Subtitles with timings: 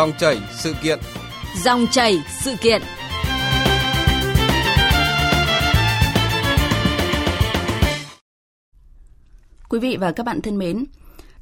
[0.00, 0.98] Dòng chảy sự kiện.
[1.64, 2.82] Dòng chảy sự kiện.
[9.68, 10.84] Quý vị và các bạn thân mến,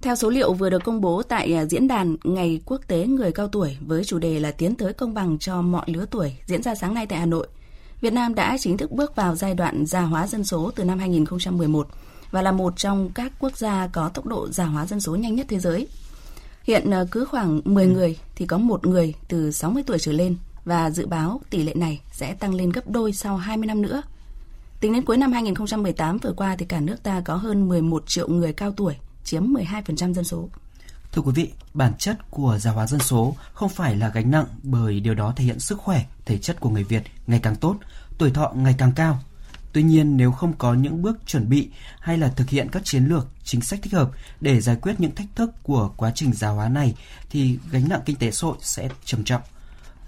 [0.00, 3.32] theo số liệu vừa được công bố tại à, diễn đàn Ngày Quốc tế Người
[3.32, 6.62] cao tuổi với chủ đề là tiến tới công bằng cho mọi lứa tuổi diễn
[6.62, 7.46] ra sáng nay tại Hà Nội,
[8.00, 10.98] Việt Nam đã chính thức bước vào giai đoạn già hóa dân số từ năm
[10.98, 11.88] 2011
[12.30, 15.34] và là một trong các quốc gia có tốc độ già hóa dân số nhanh
[15.34, 15.88] nhất thế giới.
[16.68, 20.36] Hiện à, cứ khoảng 10 người thì có một người từ 60 tuổi trở lên
[20.64, 24.02] và dự báo tỷ lệ này sẽ tăng lên gấp đôi sau 20 năm nữa.
[24.80, 28.28] Tính đến cuối năm 2018 vừa qua thì cả nước ta có hơn 11 triệu
[28.28, 28.94] người cao tuổi,
[29.24, 30.48] chiếm 12% dân số.
[31.12, 34.46] Thưa quý vị, bản chất của già hóa dân số không phải là gánh nặng
[34.62, 37.76] bởi điều đó thể hiện sức khỏe, thể chất của người Việt ngày càng tốt,
[38.18, 39.20] tuổi thọ ngày càng cao.
[39.72, 41.68] Tuy nhiên, nếu không có những bước chuẩn bị
[42.00, 44.10] hay là thực hiện các chiến lược, chính sách thích hợp
[44.40, 46.94] để giải quyết những thách thức của quá trình già hóa này
[47.30, 49.42] thì gánh nặng kinh tế xã hội sẽ trầm trọng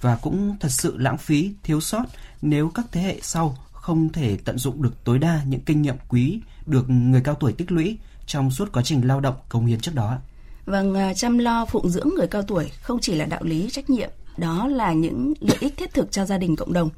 [0.00, 2.04] và cũng thật sự lãng phí, thiếu sót
[2.42, 5.96] nếu các thế hệ sau không thể tận dụng được tối đa những kinh nghiệm
[6.08, 9.80] quý được người cao tuổi tích lũy trong suốt quá trình lao động công hiến
[9.80, 10.18] trước đó.
[10.66, 13.90] Vâng, à, chăm lo phụng dưỡng người cao tuổi không chỉ là đạo lý trách
[13.90, 16.90] nhiệm, đó là những lợi ích thiết thực cho gia đình cộng đồng.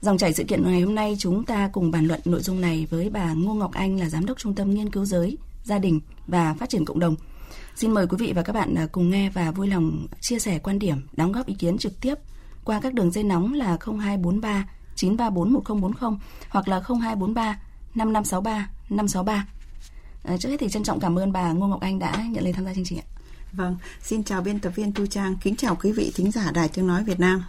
[0.00, 2.86] Dòng chảy sự kiện ngày hôm nay chúng ta cùng bàn luận nội dung này
[2.90, 6.00] với bà Ngô Ngọc Anh là giám đốc trung tâm nghiên cứu giới, gia đình
[6.26, 7.16] và phát triển cộng đồng.
[7.76, 10.58] Xin mời quý vị và các bạn à, cùng nghe và vui lòng chia sẻ
[10.58, 12.14] quan điểm, đóng góp ý kiến trực tiếp
[12.64, 17.58] qua các đường dây nóng là 0243 934 1040 hoặc là 0243
[17.94, 19.46] 5563 563.
[20.24, 22.52] À, trước hết thì trân trọng cảm ơn bà Ngô Ngọc Anh đã nhận lời
[22.52, 23.06] tham gia chương trình ạ.
[23.52, 26.68] Vâng, xin chào biên tập viên Tu Trang, kính chào quý vị thính giả Đài
[26.68, 27.44] Tiếng Nói Việt Nam.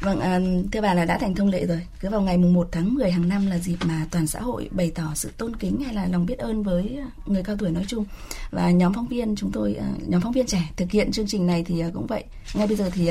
[0.00, 0.40] Vâng, à,
[0.72, 1.86] thưa bà là đã thành thông lệ rồi.
[2.00, 4.68] Cứ vào ngày mùng 1 tháng 10 hàng năm là dịp mà toàn xã hội
[4.72, 7.84] bày tỏ sự tôn kính hay là lòng biết ơn với người cao tuổi nói
[7.88, 8.04] chung.
[8.50, 11.46] Và nhóm phóng viên chúng tôi, à, nhóm phóng viên trẻ thực hiện chương trình
[11.46, 12.24] này thì à, cũng vậy.
[12.54, 13.08] Ngay bây giờ thì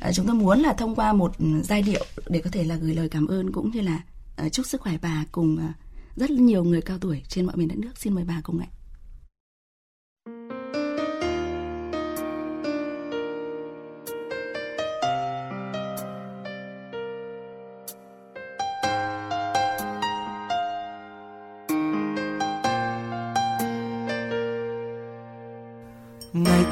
[0.00, 1.32] à, chúng tôi muốn là thông qua một
[1.62, 4.00] giai điệu để có thể là gửi lời cảm ơn cũng như là
[4.50, 5.58] chúc sức khỏe bà cùng
[6.16, 7.92] rất nhiều người cao tuổi trên mọi miền đất nước.
[7.96, 8.66] Xin mời bà cùng ạ.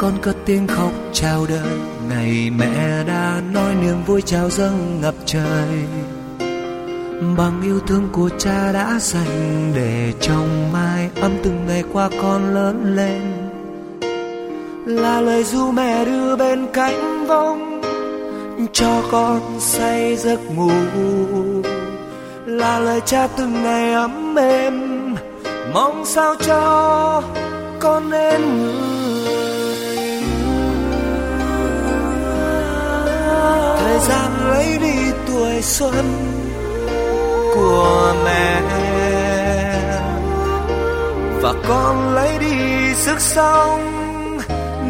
[0.03, 1.79] Con cất tiếng khóc chào đời.
[2.09, 5.69] Ngày mẹ đã nói niềm vui chào dâng ngập trời.
[7.37, 12.55] Bằng yêu thương của cha đã dành để trong mai ấm từng ngày qua con
[12.55, 13.21] lớn lên.
[14.87, 17.83] Là lời ru mẹ đưa bên cánh vong
[18.73, 20.71] cho con say giấc ngủ.
[22.47, 25.15] Là lời cha từng ngày ấm êm,
[25.75, 27.23] mong sao cho
[27.81, 28.92] con nên người
[33.79, 35.95] thời gian lấy đi tuổi xuân
[37.55, 38.63] của mẹ
[41.43, 43.81] và con lấy đi sức sống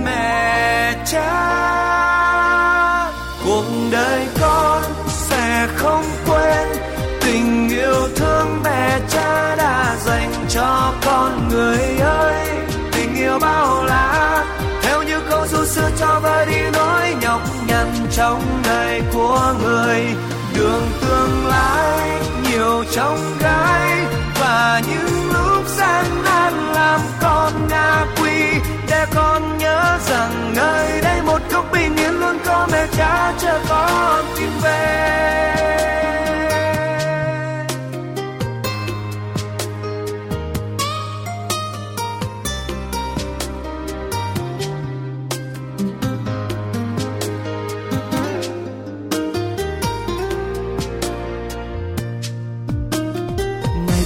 [0.04, 1.52] mẹ cha.
[3.44, 6.68] Cuộc đời con sẽ không quên
[7.20, 12.46] tình yêu thương mẹ cha đã dành cho con người ơi.
[12.92, 14.44] Tình yêu bao la
[14.92, 20.00] theo như câu du xưa cho vơi đi nỗi nhọc nhằn trong ngày của người,
[20.54, 22.20] đường tương lai
[22.50, 24.06] nhiều trong gai.
[24.41, 28.60] Và những lúc gian nan làm con ngã quỳ,
[28.91, 33.60] để con nhớ rằng nơi đây một góc bình yên luôn có mẹ cha chờ
[33.69, 36.01] con tìm về.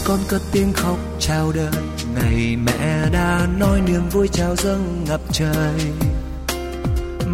[0.08, 1.82] Con cất tiếng khóc chào đời.
[2.14, 5.74] Ngày mẹ đã nói niềm vui chào dâng ngập trời.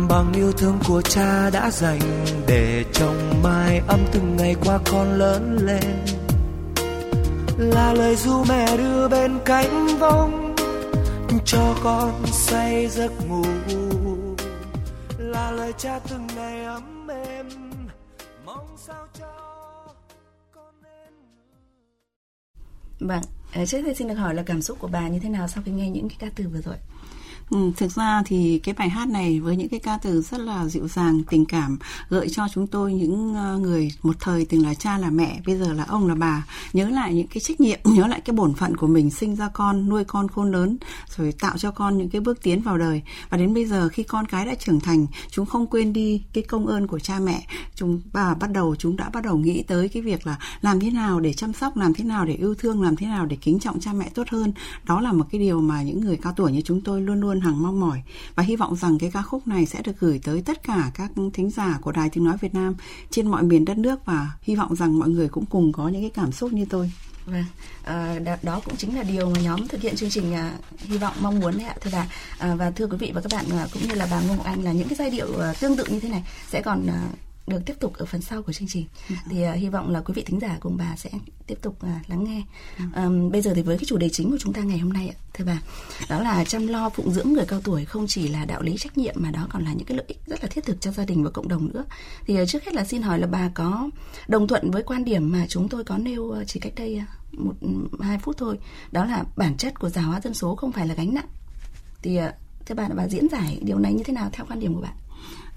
[0.08, 2.00] Bằng yêu thương của cha đã dành
[2.46, 6.04] để trong mai ấm từng ngày qua con lớn lên.
[7.58, 10.54] Là lời ru mẹ đưa bên cánh vong
[11.44, 13.44] cho con say giấc ngủ.
[15.18, 17.48] Là lời cha từng ngày ấm êm,
[18.44, 19.31] mong sao cho
[23.06, 23.22] Vâng,
[23.54, 25.62] ờ, trước đây xin được hỏi là cảm xúc của bà như thế nào sau
[25.66, 26.76] khi nghe những cái ca từ vừa rồi?
[27.52, 30.68] Ừ, thực ra thì cái bài hát này với những cái ca từ rất là
[30.68, 31.78] dịu dàng, tình cảm
[32.10, 35.58] gợi cho chúng tôi những ờ, người một thời từng là cha là mẹ, bây
[35.58, 38.54] giờ là ông là bà nhớ lại những cái trách nhiệm, nhớ lại cái bổn
[38.54, 40.78] phận của mình sinh ra con, nuôi con khôn lớn
[41.16, 44.02] rồi tạo cho con những cái bước tiến vào đời và đến bây giờ khi
[44.02, 47.46] con cái đã trưởng thành, chúng không quên đi cái công ơn của cha mẹ.
[47.74, 50.90] Chúng bà bắt đầu chúng đã bắt đầu nghĩ tới cái việc là làm thế
[50.90, 53.60] nào để chăm sóc, làm thế nào để yêu thương, làm thế nào để kính
[53.60, 54.52] trọng cha mẹ tốt hơn.
[54.84, 57.41] Đó là một cái điều mà những người cao tuổi như chúng tôi luôn luôn
[57.42, 58.02] hằng mong mỏi
[58.34, 61.10] và hy vọng rằng cái ca khúc này sẽ được gửi tới tất cả các
[61.34, 62.74] thính giả của Đài Tiếng Nói Việt Nam
[63.10, 66.02] trên mọi miền đất nước và hy vọng rằng mọi người cũng cùng có những
[66.02, 66.92] cái cảm xúc như tôi.
[67.26, 67.44] Vâng,
[67.84, 71.14] à, đó cũng chính là điều mà nhóm thực hiện chương trình à, hy vọng
[71.20, 72.06] mong muốn đấy ạ thưa bà
[72.38, 74.46] à, và thưa quý vị và các bạn à, cũng như là bà Ngô Ngọc
[74.46, 77.02] Anh là những cái giai điệu à, tương tự như thế này sẽ còn à,
[77.46, 78.86] được tiếp tục ở phần sau của chương trình.
[79.08, 79.14] Ừ.
[79.30, 81.10] thì uh, hy vọng là quý vị thính giả cùng bà sẽ
[81.46, 82.42] tiếp tục uh, lắng nghe.
[82.78, 82.84] Ừ.
[83.02, 85.08] um, bây giờ thì với cái chủ đề chính của chúng ta ngày hôm nay
[85.08, 85.62] ạ thưa bà
[86.08, 88.98] đó là chăm lo phụng dưỡng người cao tuổi không chỉ là đạo lý trách
[88.98, 91.04] nhiệm mà đó còn là những cái lợi ích rất là thiết thực cho gia
[91.04, 91.84] đình và cộng đồng nữa.
[92.26, 93.90] Thì uh, trước hết là xin hỏi là bà có
[94.28, 97.40] đồng thuận với quan điểm mà chúng tôi có nêu uh, chỉ cách đây uh,
[97.40, 97.54] một
[98.00, 98.58] hai phút thôi
[98.92, 101.28] đó là bản chất của già hóa dân số không phải là gánh nặng.
[102.02, 102.24] Thì uh,
[102.66, 104.94] thưa bà bà diễn giải điều này như thế nào theo quan điểm của bạn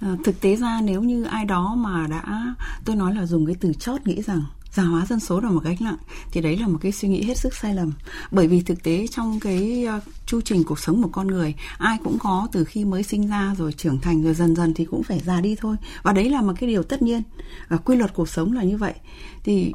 [0.05, 2.55] À, thực tế ra nếu như ai đó mà đã
[2.85, 4.43] tôi nói là dùng cái từ chót nghĩ rằng
[4.73, 5.97] già hóa dân số là một gánh nặng
[6.31, 7.93] thì đấy là một cái suy nghĩ hết sức sai lầm.
[8.31, 11.97] Bởi vì thực tế trong cái uh, chu trình cuộc sống của con người ai
[12.03, 15.03] cũng có từ khi mới sinh ra rồi trưởng thành rồi dần dần thì cũng
[15.03, 15.75] phải già đi thôi.
[16.03, 17.23] Và đấy là một cái điều tất nhiên.
[17.67, 18.93] Và quy luật cuộc sống là như vậy.
[19.43, 19.71] Thì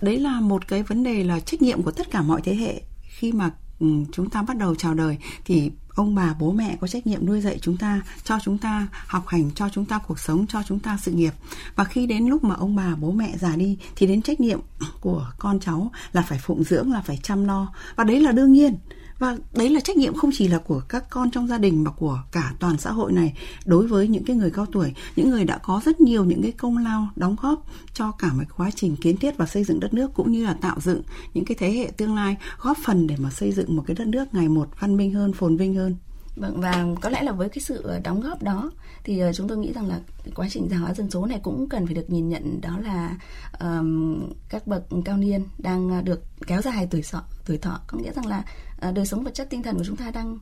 [0.00, 2.82] đấy là một cái vấn đề là trách nhiệm của tất cả mọi thế hệ
[3.02, 5.18] khi mà Ừ, chúng ta bắt đầu chào đời.
[5.44, 8.86] Thì ông bà, bố mẹ có trách nhiệm nuôi dạy chúng ta, cho chúng ta
[9.06, 11.32] học hành, cho chúng ta cuộc sống, cho chúng ta sự nghiệp.
[11.76, 14.60] Và khi đến lúc mà ông bà, bố mẹ già đi, thì đến trách nhiệm
[15.00, 17.72] của con cháu là phải phụng dưỡng, là phải chăm lo.
[17.96, 18.76] Và đấy là đương nhiên
[19.18, 21.90] và đấy là trách nhiệm không chỉ là của các con trong gia đình mà
[21.90, 23.34] của cả toàn xã hội này.
[23.66, 26.52] Đối với những cái người cao tuổi, những người đã có rất nhiều những cái
[26.52, 29.94] công lao đóng góp cho cả một quá trình kiến thiết và xây dựng đất
[29.94, 31.02] nước cũng như là tạo dựng
[31.34, 34.06] những cái thế hệ tương lai, góp phần để mà xây dựng một cái đất
[34.06, 35.96] nước ngày một văn minh hơn, phồn vinh hơn.
[36.38, 38.70] Vâng và có lẽ là với cái sự ờ, đóng góp đó
[39.04, 40.00] thì ờ, chúng tôi nghĩ rằng là
[40.34, 43.16] quá trình già hóa dân số này cũng cần phải được nhìn nhận đó là
[43.60, 47.80] um, các bậc cao niên đang ờ, được kéo dài tuổi thọ tuổi thọ.
[47.86, 48.44] Có nghĩa rằng là
[48.88, 50.38] uh, đời sống vật chất tinh thần của chúng ta đang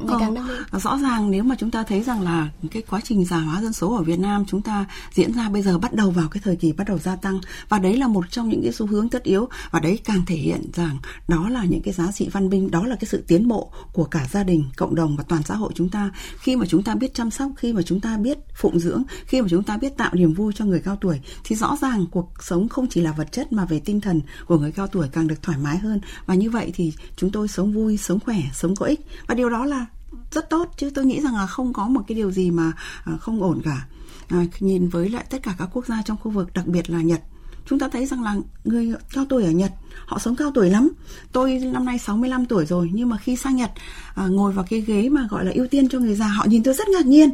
[0.00, 0.62] ngày càng nâng lên.
[0.72, 3.72] Rõ ràng nếu mà chúng ta thấy rằng là cái quá trình già hóa dân
[3.72, 6.56] số ở Việt Nam chúng ta diễn ra bây giờ bắt đầu vào cái thời
[6.56, 9.22] kỳ bắt đầu gia tăng và đấy là một trong những cái xu hướng tất
[9.22, 10.98] yếu và đấy càng thể hiện rằng
[11.28, 14.04] đó là những cái giá trị văn minh, đó là cái sự tiến bộ của
[14.04, 16.10] cả gia đình, cộng đồng và toàn xã hội chúng ta.
[16.38, 19.42] Khi mà chúng ta biết chăm sóc, khi mà chúng ta biết phụng dưỡng, khi
[19.42, 22.32] mà chúng ta biết tạo niềm vui cho người cao tuổi thì rõ ràng cuộc
[22.40, 25.26] sống không chỉ là vật chất mà về tinh thần của người cao tuổi càng
[25.26, 26.00] được thoải mái hơn.
[26.26, 29.00] Và như vậy thì chúng tôi sống vui, sống khỏe, sống có ích.
[29.26, 29.86] Và điều đó là
[30.32, 32.72] rất tốt chứ tôi nghĩ rằng là không có một cái điều gì mà
[33.04, 33.86] à, không ổn cả.
[34.28, 37.02] À, nhìn với lại tất cả các quốc gia trong khu vực đặc biệt là
[37.02, 37.20] Nhật
[37.66, 39.72] chúng ta thấy rằng là người cao tuổi ở Nhật
[40.06, 40.88] họ sống cao tuổi lắm.
[41.32, 43.70] Tôi năm nay 65 tuổi rồi nhưng mà khi sang Nhật
[44.14, 46.62] à, ngồi vào cái ghế mà gọi là ưu tiên cho người già họ nhìn
[46.62, 47.30] tôi rất ngạc nhiên.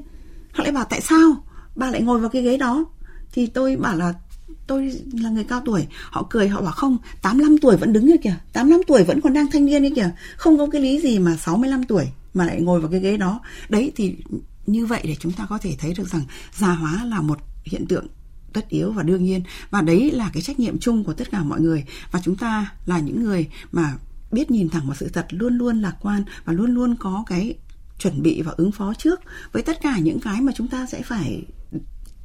[0.52, 1.44] Họ lại bảo tại sao
[1.76, 2.84] bà lại ngồi vào cái ghế đó?
[3.32, 4.12] Thì tôi bảo là
[4.66, 5.86] tôi là người cao tuổi.
[6.10, 9.32] Họ cười họ bảo không 85 tuổi vẫn đứng như kìa 85 tuổi vẫn còn
[9.32, 12.04] đang thanh niên như kìa không có cái lý gì mà 65 tuổi
[12.34, 13.40] mà lại ngồi vào cái ghế đó.
[13.68, 14.16] Đấy, thì
[14.66, 16.22] như vậy để chúng ta có thể thấy được rằng
[16.56, 18.06] già hóa là một hiện tượng
[18.52, 19.42] tất yếu và đương nhiên.
[19.70, 21.84] Và đấy là cái trách nhiệm chung của tất cả mọi người.
[22.10, 23.94] Và chúng ta là những người mà
[24.32, 27.54] biết nhìn thẳng vào sự thật, luôn luôn lạc quan và luôn luôn có cái
[27.98, 29.20] chuẩn bị và ứng phó trước
[29.52, 31.44] với tất cả những cái mà chúng ta sẽ phải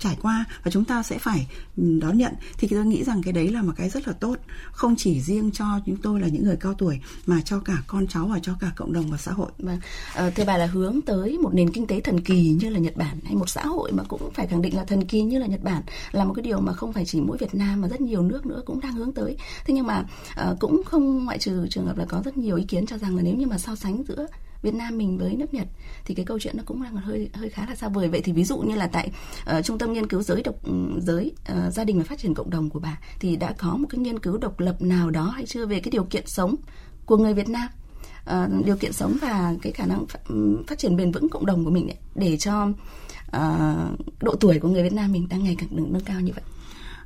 [0.04, 3.34] trải qua và chúng ta sẽ phải ừ, đón nhận thì tôi nghĩ rằng cái
[3.34, 4.36] đấy là một cái rất là tốt
[4.72, 8.08] không chỉ riêng cho chúng tôi là những người cao tuổi mà cho cả con
[8.08, 9.52] cháu và cho cả cộng đồng và xã hội.
[9.58, 9.80] Vâng.
[10.14, 12.98] À, thưa bà là hướng tới một nền kinh tế thần kỳ như là Nhật
[12.98, 15.48] Bản hay một xã hội mà cũng phải khẳng định là thần kỳ như là
[15.48, 15.82] Nhật Bản
[16.12, 18.46] là một cái điều mà không phải chỉ mỗi Việt Nam mà rất nhiều nước
[18.46, 19.38] nữa cũng đang hướng tới.
[19.66, 20.06] Thế nhưng mà
[20.36, 23.16] à, cũng không ngoại trừ trường hợp là có rất nhiều ý kiến cho rằng
[23.16, 24.28] là nếu như mà so sánh giữa
[24.64, 25.68] Việt Nam mình với nước Nhật
[26.06, 28.32] thì cái câu chuyện nó cũng đang hơi hơi khá là xa vời vậy thì
[28.32, 29.12] ví dụ như là tại
[29.58, 32.34] uh, trung tâm nghiên cứu giới độc ừ, giới uh, gia đình và phát triển
[32.34, 35.26] cộng đồng của bà thì đã có một cái nghiên cứu độc lập nào đó
[35.26, 36.56] hay chưa về cái điều kiện sống
[37.06, 37.68] của người Việt Nam
[38.30, 41.46] uh, điều kiện sống và cái khả năng phát, ừ, phát triển bền vững cộng
[41.46, 42.68] đồng của mình ấy, để cho
[43.28, 46.32] uh, độ tuổi của người Việt Nam mình đang ngày càng được nâng cao như
[46.36, 46.44] vậy.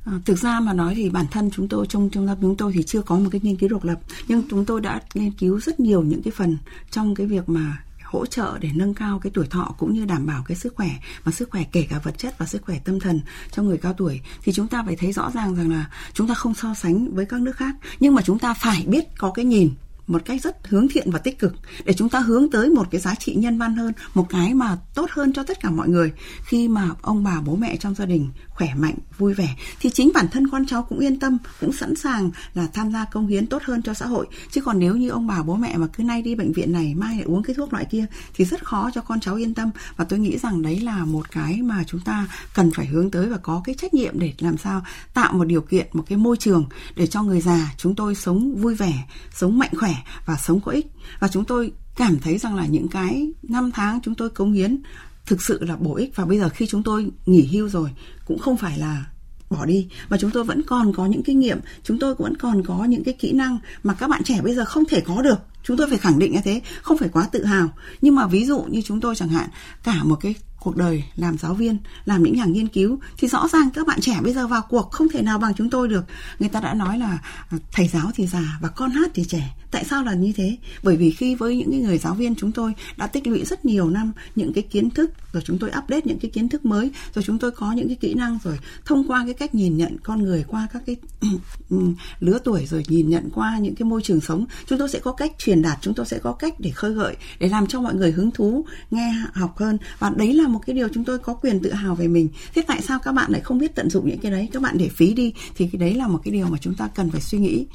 [0.08, 2.82] À, thực ra mà nói thì bản thân chúng tôi trong trong chúng tôi thì
[2.82, 4.00] chưa có một cái nghiên cứu độc lập.
[4.28, 6.58] Nhưng chúng tôi đã nghiên cứu rất nhiều những cái phần
[6.90, 10.26] trong cái việc mà hỗ trợ để nâng cao cái tuổi thọ cũng như đảm
[10.26, 10.90] bảo cái sức khỏe
[11.24, 13.92] và sức khỏe kể cả vật chất và sức khỏe tâm thần cho người cao
[13.92, 14.20] tuổi.
[14.42, 17.24] Thì chúng ta phải thấy rõ ràng rằng là chúng ta không so sánh với
[17.24, 17.74] các nước khác.
[18.00, 19.70] Nhưng mà chúng ta phải biết có cái nhìn
[20.08, 21.52] một cách rất hướng thiện và tích cực
[21.84, 24.76] để chúng ta hướng tới một cái giá trị nhân văn hơn, một cái mà
[24.94, 26.12] tốt hơn cho tất cả mọi người.
[26.44, 30.10] Khi mà ông bà, bố mẹ trong gia đình khỏe mạnh, vui vẻ, thì chính
[30.14, 33.46] bản thân con cháu cũng yên tâm, cũng sẵn sàng là tham gia công hiến
[33.46, 34.26] tốt hơn cho xã hội.
[34.50, 36.94] Chứ còn nếu như ông bà, bố mẹ mà cứ nay đi bệnh viện này,
[36.94, 39.70] mai lại uống cái thuốc loại kia, thì rất khó cho con cháu yên tâm.
[39.96, 43.26] Và tôi nghĩ rằng đấy là một cái mà chúng ta cần phải hướng tới
[43.26, 44.82] và có cái trách nhiệm để làm sao
[45.14, 48.56] tạo một điều kiện, một cái môi trường để cho người già chúng tôi sống
[48.56, 49.94] vui vẻ, sống mạnh khỏe
[50.26, 50.86] và sống có ích.
[51.20, 54.78] Và chúng tôi cảm thấy rằng là những cái năm tháng chúng tôi cống hiến
[55.26, 56.16] thực sự là bổ ích.
[56.16, 57.90] Và bây giờ khi chúng tôi nghỉ hưu rồi,
[58.26, 59.04] cũng không phải là
[59.50, 59.88] bỏ đi.
[60.08, 63.04] Mà chúng tôi vẫn còn có những kinh nghiệm, chúng tôi vẫn còn có những
[63.04, 65.38] cái kỹ năng mà các bạn trẻ bây giờ không thể có được.
[65.62, 67.68] Chúng tôi phải khẳng định như thế, không phải quá tự hào.
[68.00, 69.48] Nhưng mà ví dụ như chúng tôi chẳng hạn,
[69.82, 70.34] cả một cái
[70.68, 74.00] cuộc đời, làm giáo viên, làm những nhà nghiên cứu thì rõ ràng các bạn
[74.00, 76.04] trẻ bây giờ vào cuộc không thể nào bằng chúng tôi được.
[76.38, 77.18] Người ta đã nói là
[77.50, 79.54] à, thầy giáo thì già và con hát thì trẻ.
[79.70, 80.56] Tại sao là như thế?
[80.82, 83.90] Bởi vì khi với những người giáo viên chúng tôi đã tích lũy rất nhiều
[83.90, 87.22] năm những cái kiến thức, rồi chúng tôi update những cái kiến thức mới, rồi
[87.22, 90.22] chúng tôi có những cái kỹ năng, rồi thông qua cái cách nhìn nhận con
[90.22, 90.96] người qua các cái
[91.70, 91.78] ừ,
[92.20, 95.12] lứa tuổi, rồi nhìn nhận qua những cái môi trường sống, chúng tôi sẽ có
[95.12, 97.94] cách truyền đạt, chúng tôi sẽ có cách để khơi gợi, để làm cho mọi
[97.94, 99.78] người hứng thú, nghe, học hơn.
[99.98, 102.28] Và đấy là một cái điều chúng tôi có quyền tự hào về mình.
[102.54, 104.48] Thế tại sao các bạn lại không biết tận dụng những cái đấy?
[104.52, 106.88] Các bạn để phí đi thì cái đấy là một cái điều mà chúng ta
[106.94, 107.66] cần phải suy nghĩ.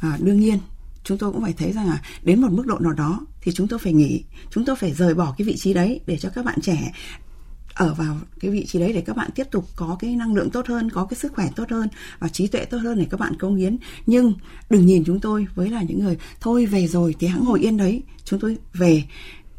[0.00, 0.58] À, đương nhiên
[1.04, 3.68] chúng tôi cũng phải thấy rằng là đến một mức độ nào đó thì chúng
[3.68, 6.44] tôi phải nghỉ chúng tôi phải rời bỏ cái vị trí đấy để cho các
[6.44, 6.92] bạn trẻ
[7.74, 10.50] ở vào cái vị trí đấy để các bạn tiếp tục có cái năng lượng
[10.50, 13.20] tốt hơn có cái sức khỏe tốt hơn và trí tuệ tốt hơn để các
[13.20, 13.76] bạn công hiến.
[14.06, 14.34] Nhưng
[14.70, 17.76] đừng nhìn chúng tôi với là những người thôi về rồi thì hãng ngồi yên
[17.76, 18.02] đấy.
[18.24, 19.04] Chúng tôi về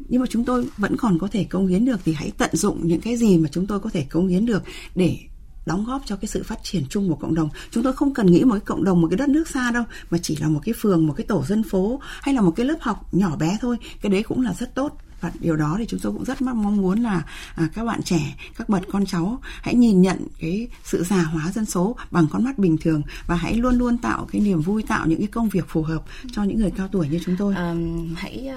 [0.08, 2.88] nhưng mà chúng tôi vẫn còn có thể công hiến được thì hãy tận dụng
[2.88, 4.62] những cái gì mà chúng tôi có thể công hiến được
[4.94, 5.18] để
[5.66, 7.48] đóng góp cho cái sự phát triển chung của cộng đồng.
[7.70, 9.84] Chúng tôi không cần nghĩ một cái cộng đồng, một cái đất nước xa đâu,
[10.10, 12.66] mà chỉ là một cái phường, một cái tổ dân phố hay là một cái
[12.66, 13.76] lớp học nhỏ bé thôi.
[14.02, 16.76] Cái đấy cũng là rất tốt và điều đó thì chúng tôi cũng rất mong
[16.76, 17.22] muốn là
[17.54, 21.52] à, các bạn trẻ các bậc con cháu hãy nhìn nhận cái sự già hóa
[21.52, 24.82] dân số bằng con mắt bình thường và hãy luôn luôn tạo cái niềm vui
[24.82, 26.02] tạo những cái công việc phù hợp
[26.32, 27.54] cho những người cao tuổi như chúng tôi.
[27.54, 27.74] À,
[28.16, 28.48] hãy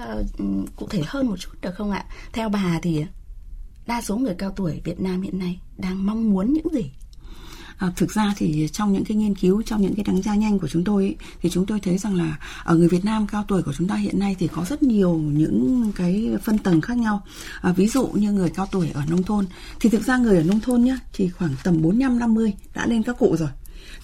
[0.42, 2.04] uh, cụ thể hơn một chút được không ạ?
[2.32, 3.04] Theo bà thì
[3.86, 6.90] đa số người cao tuổi Việt Nam hiện nay đang mong muốn những gì?
[7.76, 10.58] À, thực ra thì trong những cái nghiên cứu trong những cái đánh giá nhanh
[10.58, 13.44] của chúng tôi ấy, thì chúng tôi thấy rằng là ở người Việt Nam cao
[13.48, 16.96] tuổi của chúng ta hiện nay thì có rất nhiều những cái phân tầng khác
[16.96, 17.22] nhau.
[17.60, 19.46] À, ví dụ như người cao tuổi ở nông thôn
[19.80, 23.02] thì thực ra người ở nông thôn nhá thì khoảng tầm 45 50 đã lên
[23.02, 23.48] các cụ rồi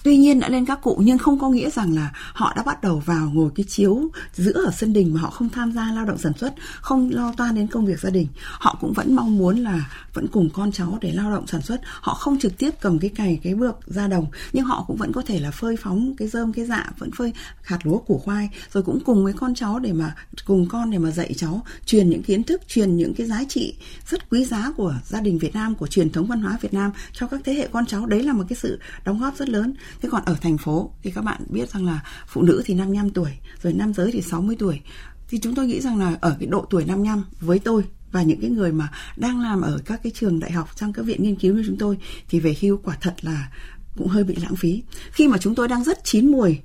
[0.03, 2.81] Tuy nhiên đã lên các cụ nhưng không có nghĩa rằng là họ đã bắt
[2.81, 6.05] đầu vào ngồi cái chiếu giữa ở sân đình mà họ không tham gia lao
[6.05, 8.27] động sản xuất, không lo toan đến công việc gia đình.
[8.51, 11.81] Họ cũng vẫn mong muốn là vẫn cùng con cháu để lao động sản xuất.
[11.83, 15.11] Họ không trực tiếp cầm cái cày cái bược ra đồng nhưng họ cũng vẫn
[15.13, 18.49] có thể là phơi phóng cái rơm cái dạ vẫn phơi hạt lúa củ khoai
[18.73, 22.09] rồi cũng cùng với con cháu để mà cùng con để mà dạy cháu truyền
[22.09, 23.75] những kiến thức truyền những cái giá trị
[24.09, 26.91] rất quý giá của gia đình Việt Nam của truyền thống văn hóa Việt Nam
[27.13, 29.73] cho các thế hệ con cháu đấy là một cái sự đóng góp rất lớn
[30.01, 33.09] thế còn ở thành phố thì các bạn biết rằng là phụ nữ thì 55
[33.09, 33.31] tuổi
[33.61, 34.81] rồi nam giới thì 60 tuổi.
[35.29, 38.41] Thì chúng tôi nghĩ rằng là ở cái độ tuổi 55 với tôi và những
[38.41, 41.35] cái người mà đang làm ở các cái trường đại học trong các viện nghiên
[41.35, 41.97] cứu như chúng tôi
[42.29, 43.51] thì về hưu quả thật là
[43.97, 44.83] cũng hơi bị lãng phí.
[45.11, 46.59] Khi mà chúng tôi đang rất chín mùi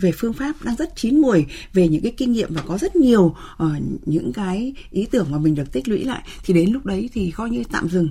[0.00, 2.96] về phương pháp đang rất chín mùi về những cái kinh nghiệm và có rất
[2.96, 3.68] nhiều uh,
[4.06, 7.30] những cái ý tưởng mà mình được tích lũy lại thì đến lúc đấy thì
[7.30, 8.08] coi như tạm dừng.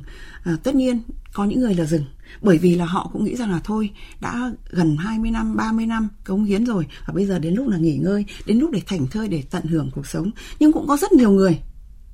[0.53, 1.01] Uh, tất nhiên
[1.33, 2.03] có những người là dừng
[2.41, 6.09] bởi vì là họ cũng nghĩ rằng là thôi đã gần 20 năm 30 năm
[6.23, 9.07] cống hiến rồi và bây giờ đến lúc là nghỉ ngơi đến lúc để thành
[9.07, 10.31] thơi để tận hưởng cuộc sống.
[10.59, 11.59] Nhưng cũng có rất nhiều người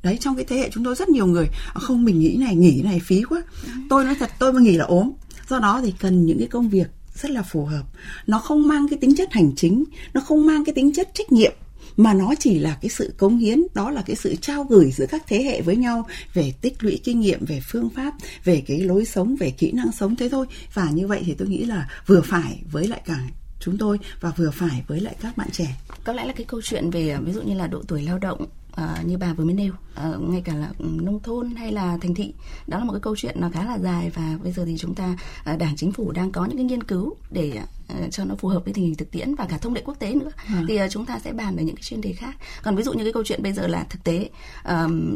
[0.04, 2.82] đấy trong cái thế hệ chúng tôi rất nhiều người không mình nghĩ này nghỉ
[2.82, 3.42] này phí quá.
[3.90, 5.12] Tôi nói thật tôi mà nghỉ là ốm.
[5.50, 7.84] Do đó thì cần những cái công việc rất là phù hợp.
[8.28, 11.32] Nó không mang cái tính chất hành chính nó không mang cái tính chất trách
[11.32, 11.52] nhiệm
[11.98, 15.06] mà nó chỉ là cái sự cống hiến, đó là cái sự trao gửi giữa
[15.10, 18.80] các thế hệ với nhau về tích lũy kinh nghiệm, về phương pháp, về cái
[18.80, 20.46] lối sống, về kỹ năng sống thế thôi.
[20.74, 23.20] Và như vậy thì tôi nghĩ là vừa phải với lại cả
[23.60, 25.78] chúng tôi và vừa phải với lại các bạn trẻ.
[26.04, 28.46] Có lẽ là cái câu chuyện về, ví dụ như là độ tuổi lao động
[28.82, 29.74] uh, như bà vừa mới nêu.
[29.74, 32.34] Uh, ngay cả là nông thôn hay là thành thị.
[32.68, 34.96] Đó là một cái câu chuyện nó khá là dài và bây giờ thì chúng
[34.96, 35.16] ta
[35.54, 37.60] uh, đảng chính phủ đang có những cái nghiên cứu để
[37.94, 40.00] uh, cho nó phù hợp với tình hình thực tiễn và cả thông lệ quốc
[40.00, 40.32] tế nữa.
[40.36, 40.64] À.
[40.68, 42.36] thì uh, chúng ta sẽ bàn về những cái chuyên đề khác.
[42.64, 44.30] Còn ví dụ như cái câu chuyện bây giờ là thực tế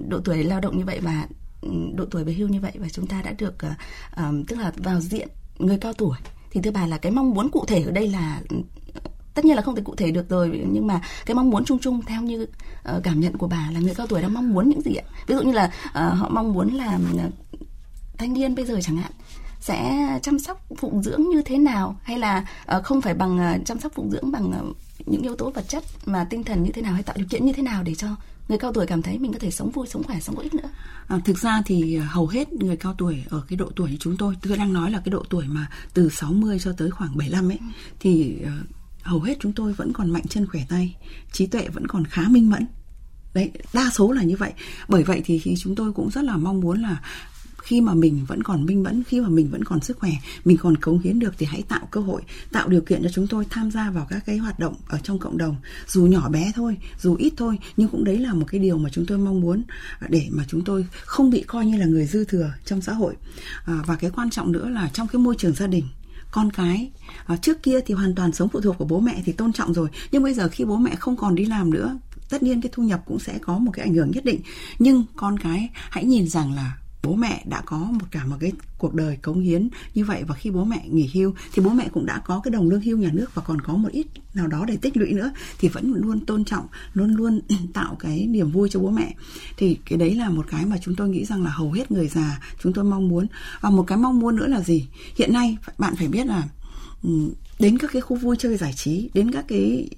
[0.08, 1.28] độ tuổi lao động như vậy và
[1.96, 3.56] độ tuổi về hưu như vậy và chúng ta đã được
[4.48, 6.18] tức là vào diện người cao tuổi.
[6.52, 8.42] Thì thưa bà là cái mong muốn cụ thể ở đây là
[9.38, 11.80] tất nhiên là không thể cụ thể được rồi nhưng mà cái mong muốn chung
[11.80, 14.70] chung theo như uh, cảm nhận của bà là người cao tuổi đang mong muốn
[14.70, 15.06] những gì ạ?
[15.28, 17.34] Ví dụ như là uh, họ mong muốn là uh,
[18.18, 19.12] thanh niên bây giờ chẳng hạn
[19.60, 21.96] sẽ chăm sóc phụng dưỡng như thế nào?
[22.04, 25.36] Hay là uh, không phải bằng uh, chăm sóc phụng dưỡng bằng uh, những yếu
[25.36, 27.64] tố vật chất và tinh thần như thế nào hay tạo điều kiện như thế
[27.64, 28.08] nào để cho
[28.50, 30.54] người cao tuổi cảm thấy mình có thể sống vui sống khỏe sống có ích
[30.54, 30.70] nữa?
[31.08, 34.18] À, thực ra thì hầu hết người cao tuổi ở cái độ tuổi như chúng
[34.18, 37.52] tôi tôi đang nói là cái độ tuổi mà từ 60 cho tới khoảng 75
[37.52, 37.60] ấy
[38.00, 38.77] thì uh,
[39.08, 40.96] hầu hết chúng tôi vẫn còn mạnh chân khỏe tay
[41.32, 42.66] trí tuệ vẫn còn khá minh mẫn.
[43.34, 44.54] Đấy đa số là như vậy.
[44.88, 47.02] Bởi vậy thì, khi chúng tôi cũng rất là mong muốn là
[47.68, 50.12] khi mà mình vẫn còn minh mẫn khi mà mình vẫn còn sức khỏe
[50.46, 52.22] mình còn cống hiến được thì hãy tạo cơ hội
[52.52, 55.20] tạo điều kiện cho chúng tôi tham gia vào các cái hoạt động ở trong
[55.20, 55.56] cộng đồng.
[55.88, 58.90] Dù nhỏ bé thôi dù ít thôi nhưng cũng đấy là một cái điều mà
[58.90, 59.64] chúng tôi mong muốn
[60.10, 63.16] để mà chúng tôi không bị coi như là người dư thừa trong xã hội.
[63.66, 65.84] À, và cái quan trọng nữa là trong cái môi trường gia đình
[66.38, 66.92] con cái.
[67.26, 69.74] À, trước kia thì hoàn toàn sống phụ thuộc của bố mẹ thì tôn trọng
[69.74, 69.90] rồi.
[70.12, 71.98] Nhưng bây giờ khi bố mẹ không còn đi làm nữa
[72.30, 74.42] tất nhiên cái thu nhập cũng sẽ có một cái ảnh hưởng nhất định.
[74.80, 78.52] Nhưng con cái hãy nhìn rằng là bố mẹ đã có một cả một cái
[78.78, 81.90] cuộc đời cống hiến như vậy và khi bố mẹ nghỉ hưu thì bố mẹ
[81.94, 84.48] cũng đã có cái đồng lương hưu nhà nước và còn có một ít nào
[84.48, 87.42] đó để tích lũy nữa thì vẫn luôn tôn trọng, luôn luôn
[87.74, 89.16] tạo cái niềm vui cho bố mẹ.
[89.58, 92.08] Thì cái đấy là một cái mà chúng tôi nghĩ rằng là hầu hết người
[92.08, 93.28] già chúng tôi mong muốn.
[93.62, 94.88] Và một cái mong muốn nữa là gì?
[95.16, 96.44] Hiện nay, bạn phải biết là
[97.04, 97.10] ừ,
[97.60, 99.90] đến các cái khu vui chơi giải trí, đến các cái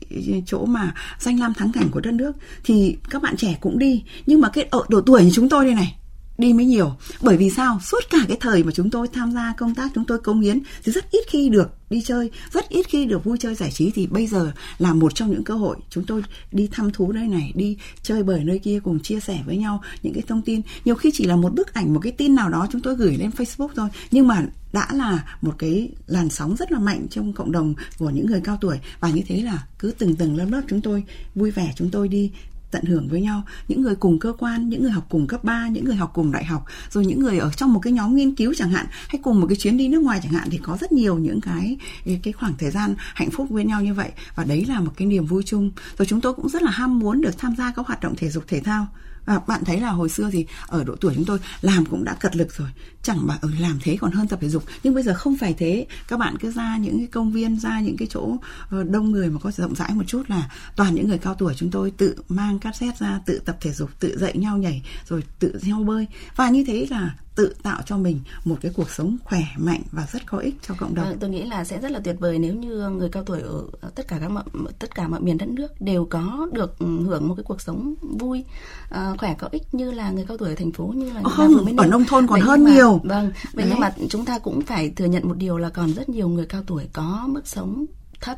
[0.46, 2.32] chỗ mà danh lam thắng cảnh của đất nước
[2.63, 4.03] thì các bạn trẻ cũng đi.
[4.25, 5.96] Nhưng mà cái ở độ tuổi như chúng tôi đây này
[6.39, 6.96] đi mới nhiều.
[7.22, 7.79] Bởi vì sao?
[7.84, 10.60] Suốt cả cái thời mà chúng tôi tham gia công tác, chúng tôi công hiến
[10.84, 13.91] thì rất ít khi được đi chơi, rất ít khi được vui chơi giải trí.
[13.91, 17.27] Thì bây giờ là một trong những cơ hội chúng tôi đi thăm thú nơi
[17.27, 20.62] này, đi chơi bời nơi kia cùng chia sẻ với nhau những cái thông tin.
[20.86, 23.17] Nhiều khi chỉ là một bức ảnh, một cái tin nào đó chúng tôi gửi
[23.17, 23.89] lên Facebook thôi.
[24.12, 28.10] Nhưng mà đã là một cái làn sóng rất là mạnh trong cộng đồng của
[28.10, 28.79] những người cao tuổi.
[29.00, 31.03] Và như thế là cứ từng từng lớp lớp chúng tôi
[31.36, 32.31] vui vẻ, chúng tôi đi
[32.71, 33.43] tận hưởng với nhau.
[33.67, 36.31] Những người cùng cơ quan, những người học cùng cấp 3 những người học cùng
[36.31, 39.19] đại học, rồi những người ở trong một cái nhóm nghiên cứu chẳng hạn, hay
[39.23, 41.77] cùng một cái chuyến đi nước ngoài chẳng hạn, thì có rất nhiều những cái
[42.23, 44.09] cái khoảng thời gian hạnh phúc với nhau như vậy.
[44.35, 45.71] Và đấy là một cái niềm vui chung.
[45.97, 48.29] Rồi chúng tôi cũng rất là ham muốn được tham gia các hoạt động thể
[48.29, 48.88] dục thể thao
[49.29, 52.13] à, bạn thấy là hồi xưa thì ở độ tuổi chúng tôi làm cũng đã
[52.13, 52.67] cật lực rồi
[53.01, 55.38] chẳng mà ở ừ, làm thế còn hơn tập thể dục nhưng bây giờ không
[55.38, 58.38] phải thế các bạn cứ ra những cái công viên ra những cái chỗ
[58.69, 61.53] ờ, đông người mà có rộng rãi một chút là toàn những người cao tuổi
[61.57, 65.24] chúng tôi tự mang cassette ra tự tập thể dục tự dạy nhau nhảy rồi
[65.39, 69.17] tự nhau bơi và như thế là tự tạo cho mình một cái cuộc sống
[69.24, 71.05] khỏe mạnh và rất có ích cho cộng đồng.
[71.05, 73.63] À, tôi nghĩ là sẽ rất là tuyệt vời nếu như người cao tuổi ở
[73.96, 74.44] tất cả các mọi,
[74.79, 77.94] tất cả mọi miền đất nước đều có được ừ, hưởng một cái cuộc sống
[78.01, 78.44] vui,
[78.89, 81.77] ờ, khỏe có ích như là người cao tuổi ở thành phố như là không
[81.77, 83.01] ở nông thôn còn vậy hơn mà, nhiều.
[83.03, 86.10] Vâng, vậy nhưng mà chúng ta cũng phải thừa nhận một điều là còn rất
[86.10, 87.86] nhiều người cao tuổi có mức sống
[88.22, 88.38] thấp,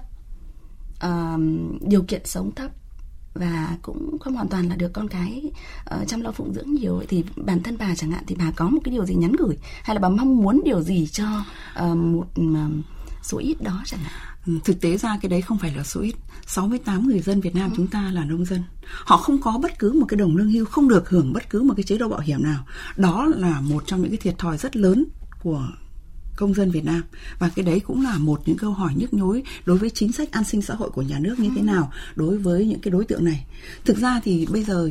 [1.06, 1.42] uh,
[1.82, 2.72] điều kiện sống thấp
[3.34, 5.52] và cũng không hoàn toàn là được con cái
[5.96, 7.04] uh, chăm lo phụng dưỡng nhiều.
[7.08, 9.58] Thì bản thân bà chẳng hạn thì bà có một cái điều gì nhắn gửi
[9.84, 11.26] hay là bà mong muốn điều gì cho
[11.86, 12.72] uh, một uh,
[13.24, 14.31] số ít đó chẳng hạn
[14.64, 16.16] Thực tế ra cái đấy không phải là số ít.
[16.48, 17.74] 68 người dân Việt Nam ừ.
[17.78, 18.64] chúng ta là nông dân.
[18.84, 21.62] Họ không có bất cứ một cái đồng lương hưu Không được hưởng bất cứ
[21.62, 22.66] một cái chế độ bảo hiểm nào.
[22.98, 25.06] Đó là một trong những cái thiệt thòi rất lớn
[25.44, 25.68] của
[26.36, 27.02] công dân Việt Nam.
[27.40, 30.32] Và cái đấy cũng là một những câu hỏi nhức nhối đối với chính sách
[30.32, 33.06] an sinh xã hội của nhà nước như thế nào đối với những cái đối
[33.06, 33.46] tượng này.
[33.86, 34.90] Thực ra thì bây giờ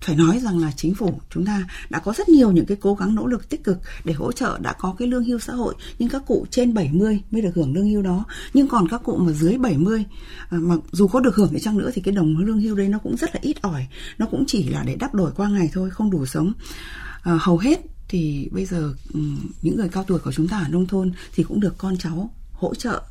[0.00, 2.94] phải nói rằng là chính phủ chúng ta đã có rất nhiều những cái cố
[2.94, 5.74] gắng nỗ lực tích cực để hỗ trợ đã có cái lương hưu xã hội.
[5.98, 8.24] Nhưng các cụ trên 70 mới được hưởng lương hưu đó.
[8.54, 10.04] Nhưng còn các cụ mà dưới 70
[10.50, 12.88] à, mà dù có được hưởng cái chăng nữa thì cái đồng lương hưu đấy
[12.88, 13.86] nó cũng rất là ít ỏi.
[14.18, 16.52] Nó cũng chỉ là để đắp đổi qua ngày thôi không đủ sống.
[17.22, 19.20] À, hầu hết thì bây giờ ừ,
[19.62, 22.34] những người cao tuổi của chúng ta ở nông thôn thì cũng được con cháu
[22.52, 23.02] hỗ trợ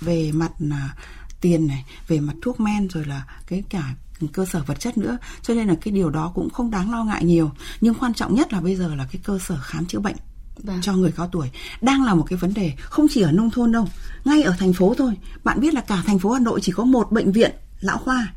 [0.00, 0.94] về mặt là
[1.40, 3.94] tiền này về mặt thuốc men rồi là cái cả
[4.28, 5.18] cơ sở vật chất nữa.
[5.42, 7.50] Cho nên là cái điều đó cũng không đáng lo ngại nhiều.
[7.80, 10.16] Nhưng quan trọng nhất là bây giờ là cái cơ sở khám chữa bệnh
[10.56, 10.80] Vâng.
[10.82, 13.72] cho người cao tuổi đang là một cái vấn đề không chỉ ở nông thôn
[13.72, 13.88] đâu
[14.24, 15.12] ngay ở thành phố thôi.
[15.44, 18.34] Bạn biết là cả thành phố hà nội chỉ có một bệnh viện lão khoa.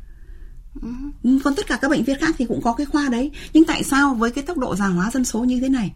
[1.22, 1.38] Ừ.
[1.44, 3.30] còn tất cả các bệnh viện khác thì cũng có cái khoa đấy.
[3.52, 5.92] Nhưng tại sao với cái tốc độ già hóa dân số như thế này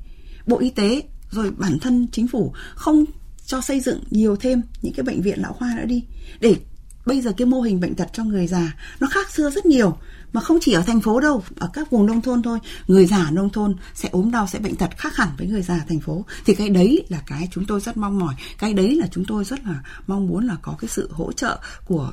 [0.46, 3.04] bộ y tế rồi bản thân chính phủ không
[3.46, 6.04] cho xây dựng nhiều thêm những cái bệnh viện lão khoa nữa đi
[6.40, 6.56] để
[7.06, 9.96] bây giờ cái mô hình bệnh tật cho người già nó khác xưa rất nhiều.
[10.32, 12.58] Mà không chỉ ở thành phố đâu ở các vùng nông thôn thôi.
[12.86, 15.84] Người già nông thôn sẽ ốm đau sẽ bệnh tật khác hẳn với người già
[15.88, 16.24] thành phố.
[16.46, 18.34] Thì cái đấy là cái chúng tôi rất mong mỏi.
[18.58, 21.58] Cái đấy là chúng tôi rất là mong muốn là có cái sự hỗ trợ
[21.84, 22.12] của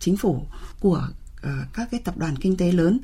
[0.00, 0.46] chính phủ
[0.80, 1.08] của
[1.46, 3.00] uh, các cái tập đoàn kinh tế lớn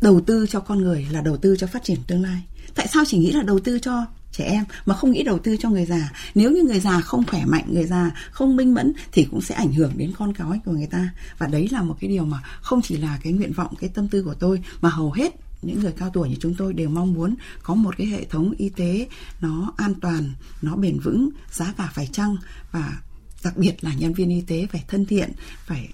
[0.00, 2.42] đầu tư cho con người là đầu tư cho phát triển tương lai.
[2.74, 5.56] Tại sao chỉ nghĩ là đầu tư cho trẻ em mà không nghĩ đầu tư
[5.60, 6.12] cho người già?
[6.34, 9.54] Nếu như người già không khỏe mạnh, người già không minh mẫn thì cũng sẽ
[9.54, 11.10] ảnh hưởng đến con cái của người ta.
[11.38, 14.08] Và đấy là một cái điều mà không chỉ là cái nguyện vọng, cái tâm
[14.08, 17.14] tư của tôi, mà hầu hết những người cao tuổi như chúng tôi đều mong
[17.14, 19.08] muốn có một cái hệ thống y tế
[19.40, 20.32] nó an toàn,
[20.62, 22.36] nó bền vững, giá cả phải chăng?
[22.72, 23.00] Và
[23.44, 25.32] đặc biệt là nhân viên y tế phải thân thiện,
[25.66, 25.88] phải